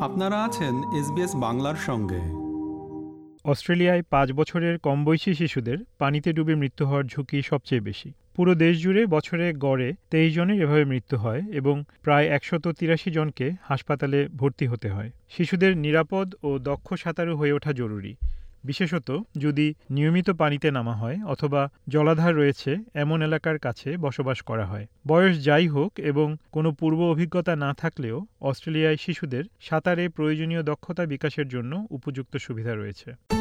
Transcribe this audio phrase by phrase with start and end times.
[0.00, 2.20] আপনারা আছেন এসবিএস বাংলার সঙ্গে।
[3.50, 8.82] অস্ট্রেলিয়ায় পাঁচ বছরের কম বয়সী শিশুদের পানিতে ডুবে মৃত্যু হওয়ার ঝুঁকি সবচেয়ে বেশি। পুরো দেশ
[8.82, 14.66] জুড়ে বছরে গড়ে তেইশ জনের এভাবে মৃত্যু হয় এবং প্রায় একশত তিরাশি জনকে হাসপাতালে ভর্তি
[14.66, 18.14] হতে হয়। শিশুদের নিরাপদ ও দক্ষ সাঁতারু হয়ে ওঠা জরুরি।
[18.64, 19.08] বিশেষত
[19.38, 25.44] যদি নিয়মিত পানিতে নামা হয় অথবা জলাধার রয়েছে, এমন এলাকার কাছে বসবাস করা হয়। বয়স
[25.44, 31.86] যাই হোক এবং কোনো পূর্ব অভিজ্ঞতা না থাকলেও অস্ট্রেলিয়ায় শিশুদের সাঁতারে প্রয়োজনীয় দক্ষতা বিকাশের জন্য
[31.90, 33.39] উপযুক্ত সুবিধা রয়েছে।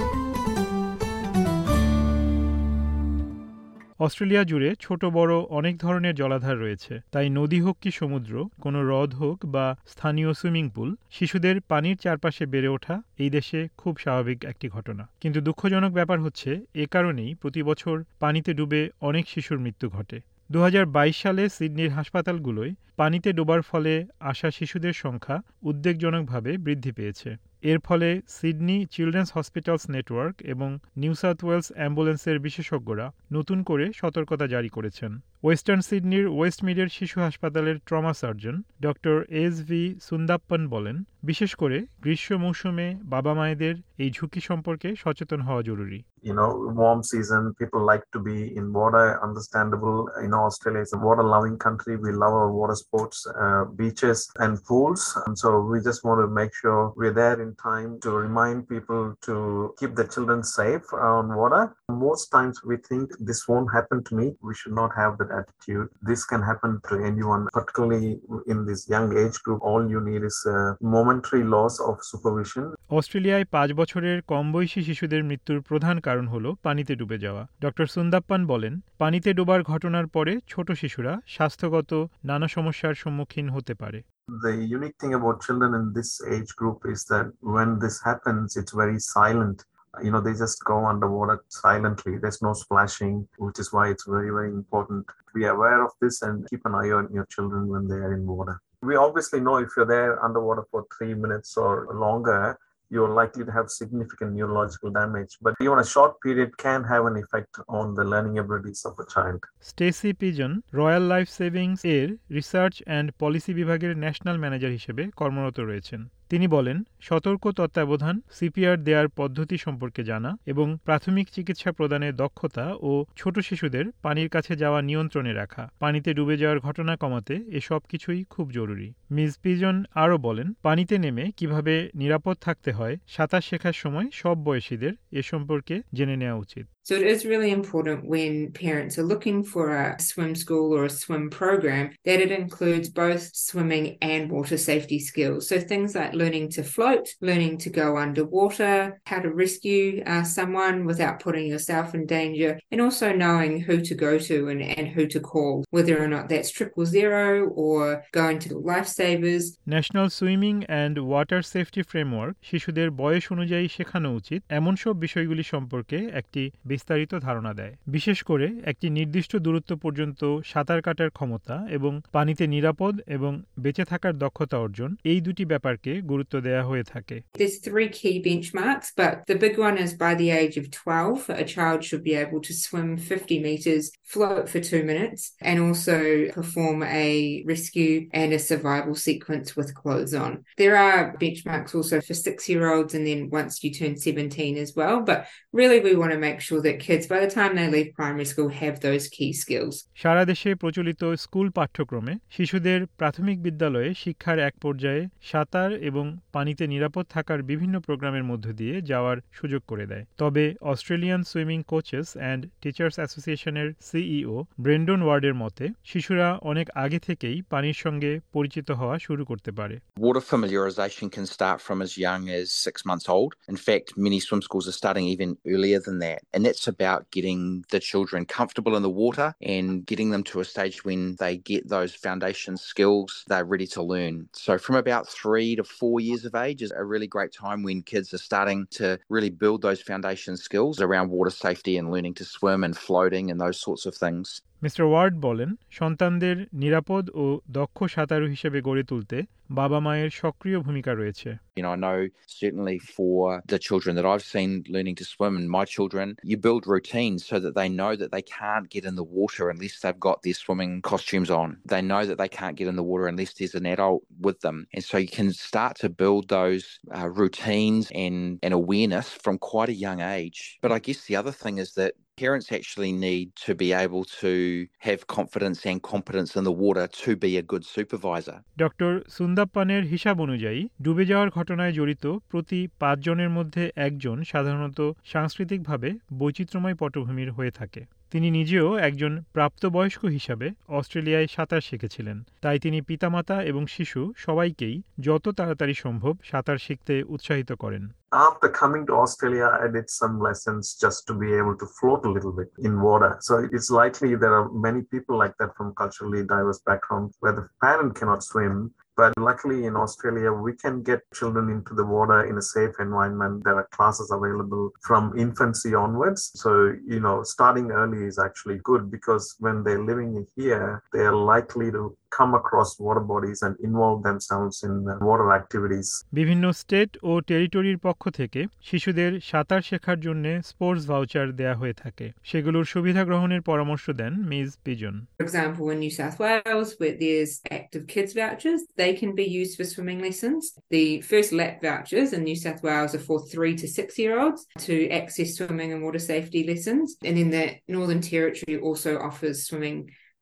[3.99, 9.13] অস্ট্রেলিয়া জুড়ে ছোট বড় অনেক ধরনের জলাধার রয়েছে। তাই নদী হোক কি সমুদ্র, কোনো হ্রদ
[9.13, 14.70] হোক বা স্থানীয় সুইমিং পুল, শিশুদের পানির চারপাশে বেড়ে ওঠা এই দেশে খুব স্বাভাবিক একটি
[14.70, 20.21] ঘটনা। কিন্তু দুঃখজনক ব্যাপার হচ্ছে, এ কারণেই প্রতি বছর পানিতে ডুবে অনেক শিশুর মৃত্যু ঘটে।
[20.52, 27.49] দু হাজার বাইশ সালে সিডনির হাসপাতালগুলোয় পানিতে ডোবার ফলে আসা শিশুদের সংখ্যা উদ্বেগজনকভাবে বৃদ্ধি পেয়েছে।
[27.63, 30.70] এর ফলে সিডনি চিলড্রেন্স হসপিটালস নেটওয়ার্ক এবং
[31.02, 35.12] নিউ সাউথ ওয়েলস অ্যাম্বুলেন্সের বিশেষজ্ঞরা নতুন করে সতর্কতা জারি করেছেন
[35.43, 41.77] ওয়েস্টার্ন সিডনির ওয়েস্ট মিডের শিশু হাসপাতালের trauma surgeon doctor S V Sundappan বলেন বিশেষ করে
[42.04, 47.82] গ্রীষ্ম মৌসুমে বাবা মায়েদের এই ঝুঁকি সম্পর্কে সচেতন হওয়া জরুরি you know warm season people
[47.82, 52.12] like to be in water understandable you know australia is a water loving country we
[52.13, 56.54] love our water sports uh, beaches and pools and so we just want to make
[56.62, 59.36] sure we're there in time to remind people to
[59.80, 64.25] keep the children safe on water most times we think this won't happen to me
[64.42, 69.08] we should not have that attitude this can happen to anyone particularly in this young
[69.18, 70.59] age group all you need is a
[70.96, 76.94] momentary loss of supervision অস্ট্রেলিয়ায় পাঁচ বছরের কম বয়সী শিশুদের মৃত্যুর প্রধান কারণ হল পানিতে
[76.96, 81.92] ডুবে যাওয়া ডক্টর সুন্দাপ্পান বলেন পানিতে ডোবার ঘটনার পরে ছোট শিশুরা স্বাস্থ্যগত
[82.24, 84.00] নানা সমস্যার সম্মুখীন হতে পারে
[84.41, 88.74] the unique thing about children in this age group is that when this happens it's
[88.74, 89.63] very silent.
[90.03, 92.18] You know they just go underwater silently.
[92.18, 96.22] There's no splashing which is why it's very very important to be aware of this
[96.22, 98.62] and keep an eye on your children when they are in water.
[98.81, 102.58] We obviously know if you're there underwater for three minutes or longer
[102.94, 105.32] you're likely to have significant neurological damage.
[105.42, 109.06] But even a short period can have an effect on the learning abilities of a
[109.14, 109.42] child.
[109.70, 116.02] Stacey Pidgeon Royal Life Savings এর research and policy বিভাগের national manager হিসেবে কর্মরত রয়েছেন
[116.32, 116.78] তিনি বলেন,
[117.08, 123.86] সতর্ক তত্ত্বাবধান CPR দেওয়ার পদ্ধতি সম্পর্কে জানা এবং প্রাথমিক চিকিৎসা প্রদানের দক্ষতা ও ছোট শিশুদের
[124.06, 129.33] পানির কাছে যাওয়া নিয়ন্ত্রণে রাখা, পানিতে ডুবে যাওয়ার ঘটনা কমাতে এসব কিছুই খুব জরুরি মিস
[129.43, 135.21] পিজন আরও বলেন পানিতে নেমে কিভাবে নিরাপদ থাকতে হয় সাঁতার শেখার সময় সব বয়সীদের এ
[135.31, 139.99] সম্পর্কে জেনে নেওয়া উচিত So it is really important when parents are looking for a
[139.99, 145.49] swim school or a swim program that it includes both swimming and water safety skills.
[145.49, 150.84] So things like learning to float, learning to go underwater, how to rescue uh, someone
[150.84, 155.06] without putting yourself in danger, and also knowing who to go to and, and who
[155.06, 158.59] to call, whether or not that's triple zero or going to the
[159.00, 159.44] lifesavers.
[159.70, 165.98] National Swimming and Water Safety Framework শিশুদের বয়স অনুযায়ী শেখানো উচিত এমন সব বিষয়গুলি সম্পর্কে
[166.12, 170.22] একটি বিস্তারিত ধারণা দেয় বিশেষ করে একটি নির্দিষ্ট দূরত্ব পর্যন্ত
[170.52, 176.34] সাঁতার কাটার ক্ষমতা এবং পানিতে নিরাপদ এবং বেঁচে থাকার দক্ষতা অর্জন এই দুটি ব্যাপারকে গুরুত্ব
[176.42, 180.56] দেওয়া হয়ে থাকে There's three key benchmarks, but the big one is by the age
[180.62, 183.84] of 12, a child should be able to swim 50 meters,
[184.14, 185.98] float for two minutes, and also
[186.40, 187.09] perform a
[187.46, 190.44] rescue and a survival sequence with clothes on.
[190.58, 194.76] There are benchmarks also for six year olds and then once you turn 17 as
[194.76, 197.94] well, but really we want to make sure that kids, by the time they leave
[197.94, 199.76] primary school, have those key skills.
[199.94, 207.06] সারা দেশে প্রচলিত school পাঠ্যক্রমে শিশুদের প্রাথমিক বিদ্যালয়ে শিক্ষার এক পর্যায়ে সাঁতার এবং পানিতে নিরাপদ
[207.10, 212.96] থাকার বিভিন্ন প্রোগ্রামের মধ্য দিয়ে যাওয়ার সুযোগ করে দেয় তবে Australian Swimming Coaches and Teachers
[213.00, 219.53] অ্যাসোসিয়েশনের সিইও ব্রেন্ডন ওয়ার্ডের মতে শিশুরা অনেক আগে থেকেই পানির সঙ্গে পরিচিত হওয়া শুরু করতে
[219.53, 219.77] পারে
[220.07, 223.33] Water familiarisation can start from as young as six months old.
[223.48, 226.21] In fact, many swim schools are starting even earlier than that.
[226.33, 230.45] And that's about getting the children comfortable in the water and getting them to a
[230.45, 234.15] stage when they get those foundation skills, they're ready to learn.
[234.33, 237.83] So, from about three to four years of age is a really great time when
[237.83, 242.25] kids are starting to really build those foundation skills around water safety and learning to
[242.25, 244.42] swim and floating and those sorts of things.
[244.63, 247.25] Mister word বলেন সন্তানদের নিরাপদ ও
[247.59, 249.16] দক্ষ সাঁতারু হিসেবে গড়ে তুলতে
[249.51, 252.01] বাবা মায়ের সক্রিয় ভূমিকা রয়েছে You know, I know
[252.42, 256.62] certainly for the children that I've seen learning to swim and my children, you build
[256.76, 260.19] routines so that they know that they can't get in the water unless they've got
[260.20, 261.48] their swimming costumes on.
[261.75, 264.56] They know that they can't get in the water unless there's an adult with them.
[264.75, 266.64] And so you can start to build those
[266.98, 270.38] uh, routines and, and awareness from quite a young age.
[270.64, 274.31] But I guess the other thing is that parents actually need to be able to
[274.80, 278.38] have confidence and competence in the water to be a good supervisor.
[278.57, 285.89] Doctor সুন্দাপ্পানের হিসাব অনুযায়ী ডুবে যাওয়ার ঘটনায় জড়িত প্রতি পাঁচজনের মধ্যে একজন সাধারণত সাংস্কৃতিকভাবে
[286.19, 293.38] বৈচিত্র্যময় পটভূমির হয়ে থাকে তিনি নিজেও একজন প্রাপ্তবয়স্ক হিসাবে অস্ট্রেলিয়ায় সাঁতার শিখেছিলেন তাই তিনি পিতামাতা
[293.44, 299.67] এবং শিশু সবাইকেই যত তাড়াতাড়ি সম্ভব সাঁতার শিখতে উৎসাহিত করেন After coming to Australia, I
[299.67, 303.11] did some lessons just to be able to float a little bit in water.
[303.21, 307.45] So it's likely there are many people like that from culturally diverse backgrounds where the
[307.61, 308.53] parent cannot swim.
[308.99, 313.45] But luckily in Australia, we can get children into the water in a safe environment.
[313.45, 316.31] There are classes available from infancy onwards.
[316.35, 321.15] So, you know, starting early is actually good because when they're living here, they are
[321.15, 324.75] likely to come across water bodies and involve themselves in
[325.08, 325.88] water activities.
[326.20, 332.06] বিভিন্ন state ও টেরিটরির পক্ষ থেকে শিশুদের সাঁতার শেখার জন্য sports voucher দেয়া হয়ে থাকে
[332.31, 337.32] সেগুলোর সুবিধা গ্রহণের পরামর্শ দেন miss Pigeon For example, in New South Wales, where there's
[337.58, 340.42] active kids vouchers, they can be used for swimming lessons.
[340.76, 344.40] The first lap vouchers in New South Wales are for three to six year olds
[344.69, 346.86] to access swimming and water safety lessons.
[347.06, 347.46] And then the
[347.76, 349.78] Northern Territory also offers swimming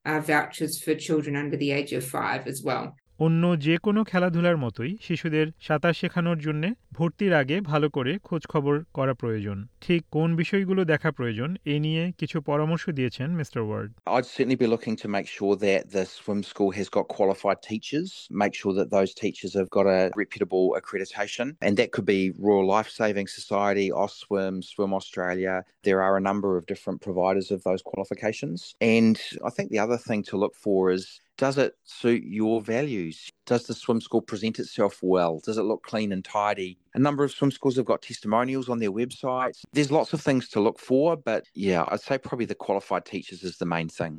[0.07, 2.95] uh, vouchers for children under the age of five as well.
[3.20, 8.74] অন্য যে কোনো খেলাধুলার মতোই শিশুদের সাঁতার শেখানোর জন্য ভর্তির আগে ভালো করে খোঁজ খবর
[8.94, 14.28] করা প্রয়োজন ঠিক কোন বিষয়গুলো দেখা প্রয়োজন এ নিয়ে কিছু পরামর্শ দিয়েছেন mister Ward I'd
[14.34, 18.08] certainly be looking to make sure that the swim school has got qualified teachers,
[18.42, 22.66] make sure that those teachers have got a reputable accreditation, and that could be Royal
[22.76, 25.54] Life Saving Society, OSWIM, Swim Australia.
[25.88, 28.58] There are a number of different providers of those qualifications.
[28.98, 29.16] And
[29.48, 31.04] I think the other thing to look for is
[31.38, 33.30] does it suit your values?
[33.46, 35.40] Does the swim school present itself well?
[35.44, 36.78] Does it look clean and tidy?
[36.94, 39.58] A number of swim schools have got testimonials on their websites.
[39.72, 43.42] There's lots of things to look for, but yeah, I'd say probably the qualified teachers
[43.42, 44.14] is the main thing.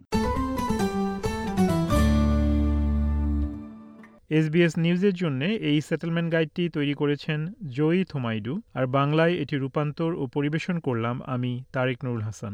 [4.39, 7.39] SBS নিউজের জন্য এই settlement গাইডটি তৈরি করেছেন
[7.77, 12.53] জয়ী থোমাইডু আর বাংলায় এটি রূপান্তর ও পরিবেশন করলাম আমি তারেক নুরুল হাসান